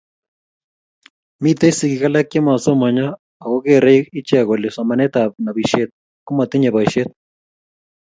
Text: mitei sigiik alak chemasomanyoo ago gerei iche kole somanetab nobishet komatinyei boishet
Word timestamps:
mitei 1.41 1.73
sigiik 1.77 2.03
alak 2.07 2.27
chemasomanyoo 2.31 3.11
ago 3.41 3.57
gerei 3.65 3.99
iche 4.19 4.39
kole 4.47 4.67
somanetab 4.75 5.31
nobishet 5.43 5.89
komatinyei 6.25 6.73
boishet 6.75 7.09